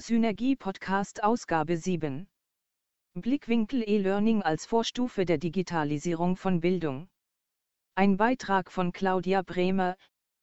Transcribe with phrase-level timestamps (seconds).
[0.00, 2.26] Synergie Podcast Ausgabe 7.
[3.12, 7.10] Blickwinkel E-Learning als Vorstufe der Digitalisierung von Bildung.
[7.96, 9.98] Ein Beitrag von Claudia Bremer,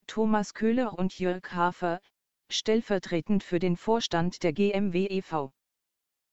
[0.05, 2.01] Thomas Köhler und Jörg Hafer,
[2.49, 5.51] stellvertretend für den Vorstand der GMW e.V.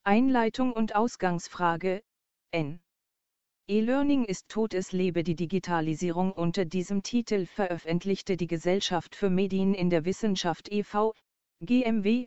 [0.03, 2.03] Einleitung und Ausgangsfrage,
[2.51, 2.79] N.
[3.69, 6.31] E-Learning ist tot, es lebe die Digitalisierung.
[6.31, 11.15] Unter diesem Titel veröffentlichte die Gesellschaft für Medien in der Wissenschaft e.V.,
[11.61, 12.27] GMW,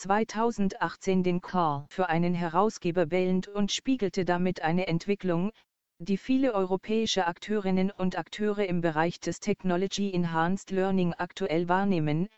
[0.00, 5.50] 2018 den Call für einen Herausgeber bellend und spiegelte damit eine Entwicklung,
[5.98, 12.28] die viele europäische Akteurinnen und Akteure im Bereich des Technology Enhanced Learning aktuell wahrnehmen,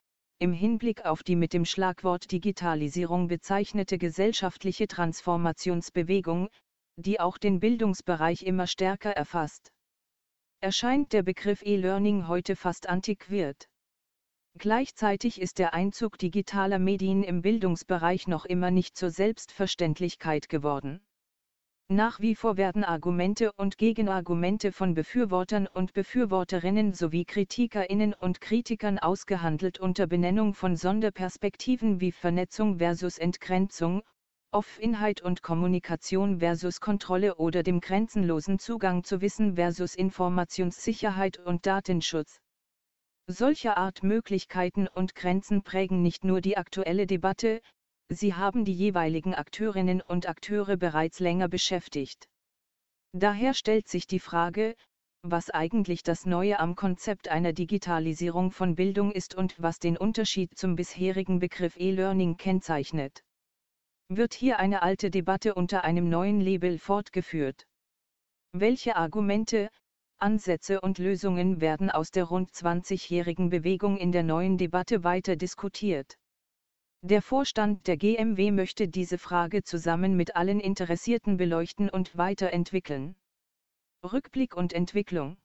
[0.40, 6.48] im Hinblick auf die mit dem Schlagwort Digitalisierung bezeichnete gesellschaftliche Transformationsbewegung,
[6.96, 9.70] die auch den Bildungsbereich immer stärker erfasst.
[10.60, 13.68] Erscheint der Begriff E-Learning heute fast antiquiert.
[14.58, 21.00] Gleichzeitig ist der Einzug digitaler Medien im Bildungsbereich noch immer nicht zur Selbstverständlichkeit geworden.
[21.88, 28.98] Nach wie vor werden Argumente und Gegenargumente von Befürwortern und Befürworterinnen sowie Kritikerinnen und Kritikern
[28.98, 34.02] ausgehandelt unter Benennung von Sonderperspektiven wie Vernetzung versus Entgrenzung,
[34.52, 42.41] Off-Inhalt und Kommunikation versus Kontrolle oder dem grenzenlosen Zugang zu Wissen versus Informationssicherheit und Datenschutz.
[43.28, 47.60] Solcher Art Möglichkeiten und Grenzen prägen nicht nur die aktuelle Debatte,
[48.08, 52.28] sie haben die jeweiligen Akteurinnen und Akteure bereits länger beschäftigt.
[53.12, 54.74] Daher stellt sich die Frage,
[55.22, 60.58] was eigentlich das Neue am Konzept einer Digitalisierung von Bildung ist und was den Unterschied
[60.58, 63.22] zum bisherigen Begriff E-Learning kennzeichnet.
[64.08, 67.66] Wird hier eine alte Debatte unter einem neuen Label fortgeführt?
[68.52, 69.70] Welche Argumente,
[70.22, 76.16] Ansätze und Lösungen werden aus der rund 20-jährigen Bewegung in der neuen Debatte weiter diskutiert.
[77.02, 83.16] Der Vorstand der GMW möchte diese Frage zusammen mit allen Interessierten beleuchten und weiterentwickeln.
[84.04, 85.41] Rückblick und Entwicklung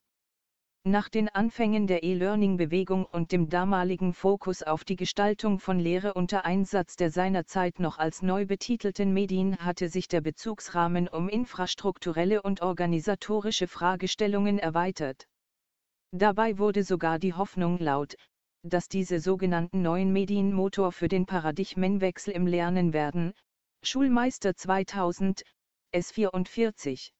[0.90, 6.44] nach den Anfängen der E-Learning-Bewegung und dem damaligen Fokus auf die Gestaltung von Lehre unter
[6.44, 12.62] Einsatz der seinerzeit noch als neu betitelten Medien hatte sich der Bezugsrahmen um infrastrukturelle und
[12.62, 15.28] organisatorische Fragestellungen erweitert.
[16.12, 18.16] Dabei wurde sogar die Hoffnung laut,
[18.62, 23.34] dass diese sogenannten neuen Medien Motor für den Paradigmenwechsel im Lernen werden.
[23.82, 25.42] Schulmeister 2000,
[25.94, 27.12] S44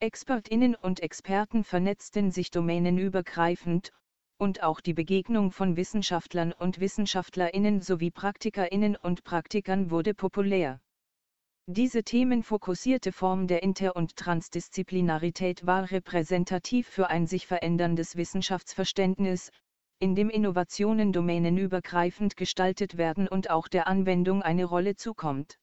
[0.00, 3.92] Expertinnen und Experten vernetzten sich domänenübergreifend,
[4.36, 10.80] und auch die Begegnung von Wissenschaftlern und Wissenschaftlerinnen sowie Praktikerinnen und Praktikern wurde populär.
[11.66, 19.50] Diese themenfokussierte Form der Inter- und Transdisziplinarität war repräsentativ für ein sich veränderndes Wissenschaftsverständnis,
[19.98, 25.58] in dem Innovationen domänenübergreifend gestaltet werden und auch der Anwendung eine Rolle zukommt.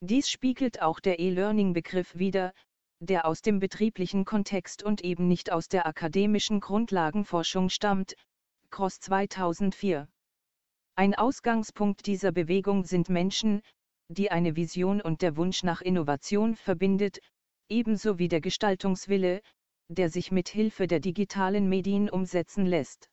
[0.00, 2.52] Dies spiegelt auch der E-Learning-Begriff wider,
[3.00, 8.14] der aus dem betrieblichen Kontext und eben nicht aus der akademischen Grundlagenforschung stammt,
[8.70, 10.08] Cross 2004.
[10.94, 13.62] Ein Ausgangspunkt dieser Bewegung sind Menschen,
[14.08, 17.18] die eine Vision und der Wunsch nach Innovation verbindet,
[17.68, 19.42] ebenso wie der Gestaltungswille,
[19.88, 23.08] der sich mit Hilfe der digitalen Medien umsetzen lässt.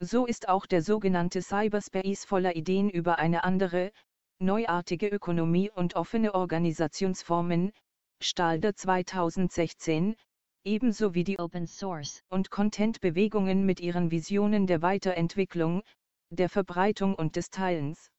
[0.00, 3.92] So ist auch der sogenannte Cyberspace voller Ideen über eine andere,
[4.38, 7.72] neuartige Ökonomie und offene Organisationsformen,
[8.20, 10.16] Stalder 2016,
[10.64, 15.82] ebenso wie die Open Source und Content-Bewegungen mit ihren Visionen der Weiterentwicklung,
[16.30, 18.10] der Verbreitung und des Teilens.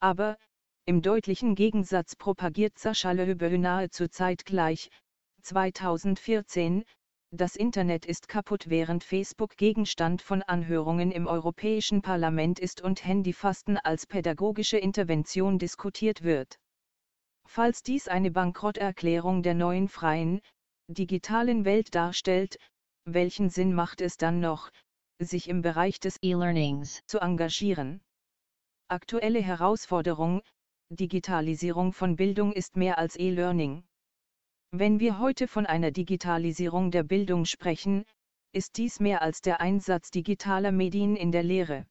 [0.00, 0.38] Aber,
[0.86, 4.88] im deutlichen Gegensatz propagiert Sascha Loewe nahezu zeitgleich,
[5.42, 6.84] 2014,
[7.30, 13.76] das Internet ist kaputt während Facebook Gegenstand von Anhörungen im Europäischen Parlament ist und Handyfasten
[13.76, 16.58] als pädagogische Intervention diskutiert wird.
[17.52, 20.40] Falls dies eine Bankrotterklärung der neuen freien,
[20.86, 22.60] digitalen Welt darstellt,
[23.04, 24.70] welchen Sinn macht es dann noch,
[25.18, 28.02] sich im Bereich des E-Learnings zu engagieren?
[28.86, 30.42] Aktuelle Herausforderung,
[30.90, 33.82] Digitalisierung von Bildung ist mehr als E-Learning.
[34.70, 38.04] Wenn wir heute von einer Digitalisierung der Bildung sprechen,
[38.52, 41.84] ist dies mehr als der Einsatz digitaler Medien in der Lehre.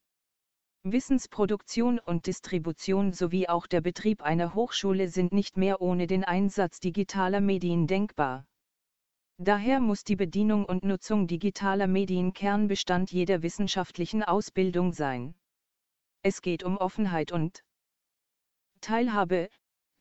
[0.82, 6.80] Wissensproduktion und Distribution sowie auch der Betrieb einer Hochschule sind nicht mehr ohne den Einsatz
[6.80, 8.46] digitaler Medien denkbar.
[9.36, 15.34] Daher muss die Bedienung und Nutzung digitaler Medien Kernbestand jeder wissenschaftlichen Ausbildung sein.
[16.22, 17.62] Es geht um Offenheit und
[18.80, 19.50] Teilhabe,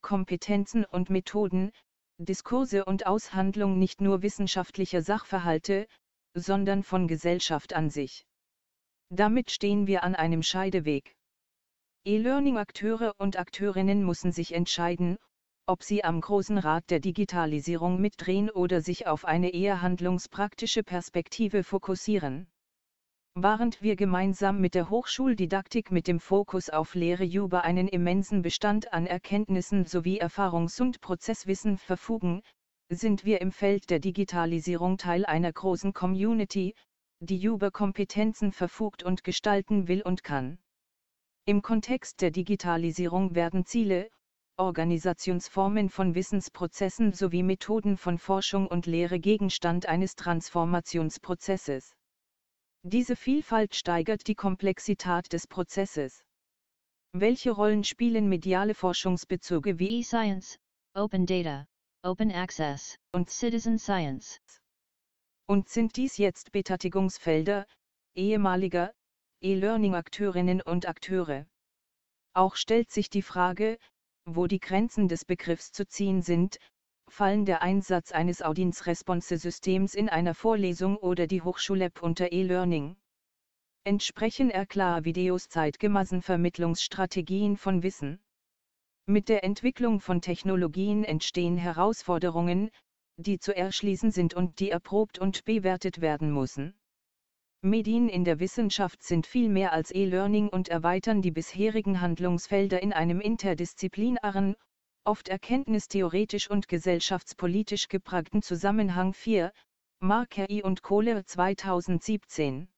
[0.01, 1.73] Kompetenzen und Methoden,
[2.17, 5.87] Diskurse und Aushandlung nicht nur wissenschaftlicher Sachverhalte,
[6.33, 8.25] sondern von Gesellschaft an sich.
[9.11, 11.15] Damit stehen wir an einem Scheideweg.
[12.05, 15.17] E-Learning-Akteure und Akteurinnen müssen sich entscheiden,
[15.65, 21.63] ob sie am großen Rad der Digitalisierung mitdrehen oder sich auf eine eher handlungspraktische Perspektive
[21.63, 22.47] fokussieren.
[23.35, 28.93] Während wir gemeinsam mit der Hochschuldidaktik mit dem Fokus auf Lehre über einen immensen Bestand
[28.93, 32.41] an Erkenntnissen sowie Erfahrungs- und Prozesswissen verfügen,
[32.89, 36.73] sind wir im Feld der Digitalisierung Teil einer großen Community,
[37.19, 40.57] die über Kompetenzen verfügt und gestalten will und kann.
[41.45, 44.09] Im Kontext der Digitalisierung werden Ziele,
[44.57, 51.95] Organisationsformen von Wissensprozessen sowie Methoden von Forschung und Lehre Gegenstand eines Transformationsprozesses.
[52.83, 56.23] Diese Vielfalt steigert die Komplexität des Prozesses.
[57.13, 60.59] Welche Rollen spielen mediale Forschungsbezüge wie E-Science,
[60.93, 61.65] Open Data,
[62.03, 64.39] Open Access und Citizen Science?
[65.49, 67.65] Und sind dies jetzt Betätigungsfelder,
[68.13, 68.93] ehemaliger,
[69.41, 71.47] E-Learning-Akteurinnen und Akteure?
[72.35, 73.79] Auch stellt sich die Frage,
[74.25, 76.59] wo die Grenzen des Begriffs zu ziehen sind,
[77.07, 82.95] fallen der Einsatz eines Audience-Response-Systems in einer Vorlesung oder die Hochschul-App unter E-Learning.
[83.85, 88.19] Entsprechen erklar Videos zeitgemassen Vermittlungsstrategien von Wissen.
[89.07, 92.69] Mit der Entwicklung von Technologien entstehen Herausforderungen,
[93.21, 96.73] die zu erschließen sind und die erprobt und bewertet werden müssen.
[97.61, 102.93] Medien in der Wissenschaft sind viel mehr als E-Learning und erweitern die bisherigen Handlungsfelder in
[102.93, 104.55] einem interdisziplinären,
[105.03, 109.51] oft erkenntnistheoretisch und gesellschaftspolitisch geprägten Zusammenhang 4,
[109.99, 112.69] Markey und Kohler 2017.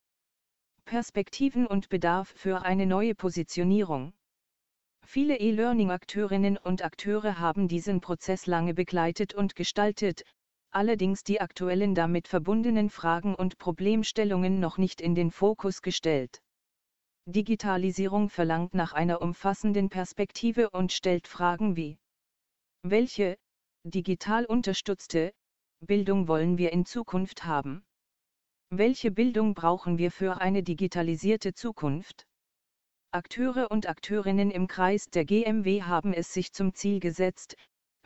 [0.86, 4.14] Perspektiven und Bedarf für eine neue Positionierung.
[5.06, 10.24] Viele E-Learning-Akteurinnen und Akteure haben diesen Prozess lange begleitet und gestaltet,
[10.72, 16.42] allerdings die aktuellen damit verbundenen Fragen und Problemstellungen noch nicht in den Fokus gestellt.
[17.28, 22.00] Digitalisierung verlangt nach einer umfassenden Perspektive und stellt Fragen wie
[22.84, 23.38] welche,
[23.84, 25.34] digital unterstützte,
[25.82, 27.84] Bildung wollen wir in Zukunft haben?
[28.70, 32.26] Welche Bildung brauchen wir für eine digitalisierte Zukunft?
[33.14, 37.58] Akteure und Akteurinnen im Kreis der GMW haben es sich zum Ziel gesetzt,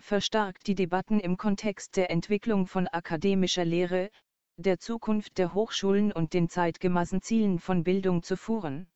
[0.01, 4.09] verstärkt die Debatten im Kontext der Entwicklung von akademischer Lehre,
[4.57, 8.87] der Zukunft der Hochschulen und den zeitgemassen Zielen von Bildung zu führen.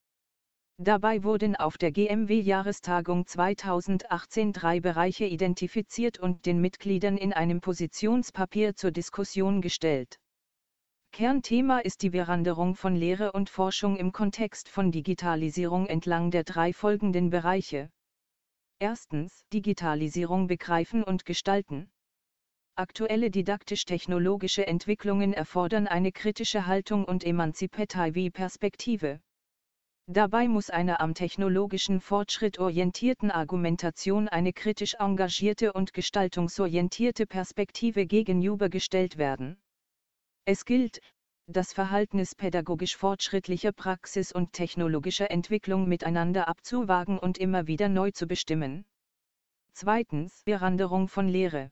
[0.82, 8.76] Dabei wurden auf der GMW-Jahrestagung 2018 drei Bereiche identifiziert und den Mitgliedern in einem Positionspapier
[8.76, 10.18] zur Diskussion gestellt.
[11.20, 16.72] Kernthema ist die Beranderung von Lehre und Forschung im Kontext von Digitalisierung entlang der drei
[16.72, 17.90] folgenden Bereiche.
[18.80, 21.92] Erstens Digitalisierung begreifen und gestalten.
[22.76, 29.20] Aktuelle didaktisch-technologische Entwicklungen erfordern eine kritische Haltung und emanzipative Perspektive.
[30.08, 39.18] Dabei muss einer am technologischen Fortschritt orientierten Argumentation eine kritisch engagierte und gestaltungsorientierte Perspektive gegenübergestellt
[39.18, 39.62] werden.
[40.46, 41.02] Es gilt,
[41.48, 48.28] das Verhältnis pädagogisch fortschrittlicher Praxis und technologischer Entwicklung miteinander abzuwagen und immer wieder neu zu
[48.28, 48.86] bestimmen.
[49.74, 51.72] Zweitens, Beranderung von Lehre.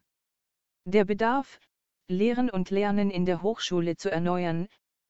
[0.85, 1.59] Der Bedarf,
[2.07, 4.67] Lehren und Lernen in der Hochschule zu erneuern,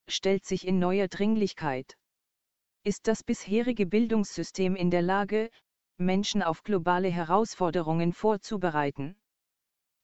[0.07, 1.98] stellt sich in neuer Dringlichkeit
[2.88, 5.50] ist das bisherige Bildungssystem in der Lage,
[5.98, 9.18] Menschen auf globale Herausforderungen vorzubereiten.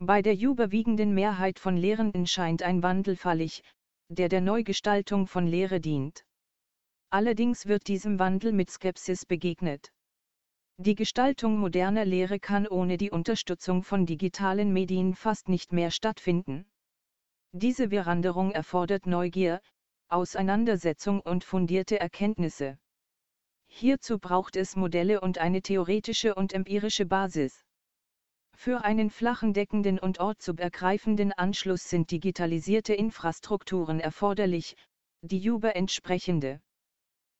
[0.05, 3.63] Bei der überwiegenden Mehrheit von Lehrenden scheint ein Wandel fallig,
[4.09, 6.25] der der Neugestaltung von Lehre dient.
[7.09, 9.93] Allerdings wird diesem Wandel mit Skepsis begegnet.
[10.75, 16.65] Die Gestaltung moderner Lehre kann ohne die Unterstützung von digitalen Medien fast nicht mehr stattfinden.
[17.53, 19.61] Diese Beranderung erfordert Neugier,
[20.09, 22.77] Auseinandersetzung und fundierte Erkenntnisse.
[23.67, 27.62] Hierzu braucht es Modelle und eine theoretische und empirische Basis.
[28.55, 34.75] Für einen flachen deckenden und ortsubergreifenden Anschluss sind digitalisierte Infrastrukturen erforderlich,
[35.21, 36.61] die über entsprechende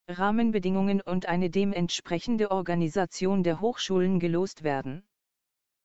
[0.10, 5.04] Rahmenbedingungen und eine dementsprechende Organisation der Hochschulen gelost werden.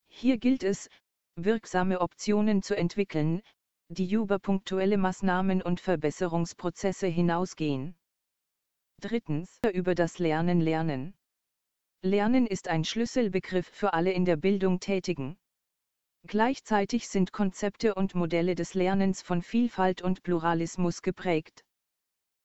[0.08, 0.88] Hier gilt es,
[1.36, 3.42] wirksame Optionen zu entwickeln,
[3.88, 7.96] die über punktuelle Maßnahmen und Verbesserungsprozesse hinausgehen.
[9.00, 11.14] Drittens, über das Lernen lernen.
[12.02, 15.36] Lernen ist ein Schlüsselbegriff für alle in der Bildung Tätigen.
[16.28, 21.64] Gleichzeitig sind Konzepte und Modelle des Lernens von Vielfalt und Pluralismus geprägt.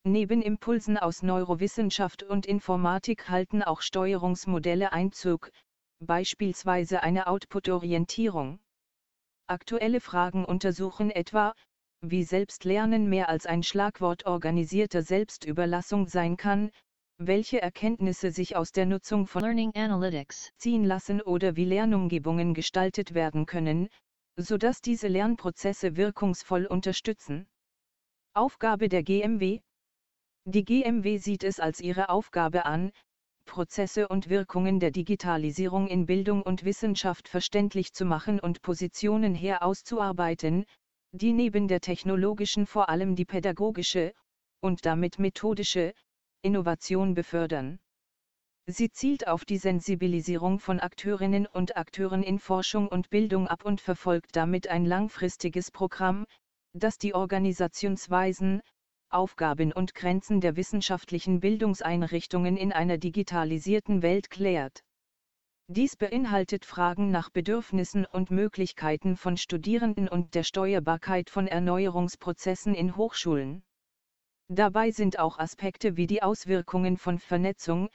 [0.03, 5.51] Neben Impulsen aus Neurowissenschaft und Informatik halten auch Steuerungsmodelle Einzug,
[5.99, 8.59] beispielsweise eine Output-Orientierung.
[9.45, 11.53] Aktuelle Fragen untersuchen etwa,
[12.01, 16.71] wie Selbstlernen mehr als ein Schlagwort organisierter Selbstüberlassung sein kann,
[17.27, 23.13] welche Erkenntnisse sich aus der Nutzung von Learning Analytics ziehen lassen oder wie Lernumgebungen gestaltet
[23.13, 23.89] werden können,
[24.35, 27.47] sodass diese Lernprozesse wirkungsvoll unterstützen.
[28.33, 29.59] Aufgabe der GMW
[30.45, 32.91] Die GMW sieht es als ihre Aufgabe an,
[33.45, 40.65] Prozesse und Wirkungen der Digitalisierung in Bildung und Wissenschaft verständlich zu machen und Positionen herauszuarbeiten,
[41.11, 44.13] die neben der technologischen vor allem die pädagogische,
[44.61, 45.93] und damit methodische,
[46.43, 47.79] Innovation befördern.
[48.65, 53.81] Sie zielt auf die Sensibilisierung von Akteurinnen und Akteuren in Forschung und Bildung ab und
[53.81, 56.25] verfolgt damit ein langfristiges Programm,
[56.73, 58.61] das die Organisationsweisen,
[59.09, 64.83] Aufgaben und Grenzen der wissenschaftlichen Bildungseinrichtungen in einer digitalisierten Welt klärt.
[65.67, 72.97] Dies beinhaltet Fragen nach Bedürfnissen und Möglichkeiten von Studierenden und der Steuerbarkeit von Erneuerungsprozessen in
[72.97, 73.63] Hochschulen.
[74.49, 77.89] Dabei sind auch Aspekte wie die Auswirkungen von Vernetzung,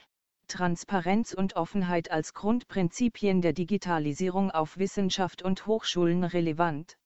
[0.49, 6.97] Transparenz und Offenheit als Grundprinzipien der Digitalisierung auf Wissenschaft und Hochschulen relevant.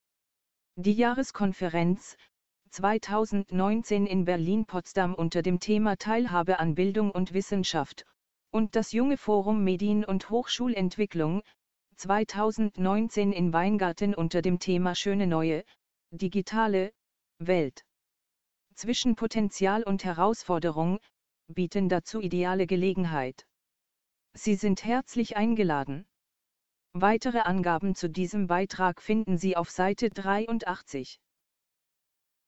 [0.76, 2.16] Die Jahreskonferenz
[2.70, 8.06] 2019 in Berlin-Potsdam unter dem Thema Teilhabe an Bildung und Wissenschaft
[8.52, 11.42] und das junge Forum Medien- und Hochschulentwicklung
[11.96, 15.64] 2019 in Weingarten unter dem Thema Schöne neue,
[16.10, 16.92] digitale
[17.38, 17.84] Welt
[18.74, 20.98] zwischen Potenzial und Herausforderung,
[21.48, 23.46] bieten dazu ideale Gelegenheit.
[24.34, 26.06] Sie sind herzlich eingeladen.
[26.94, 31.20] Weitere Angaben zu diesem Beitrag finden Sie auf Seite 83.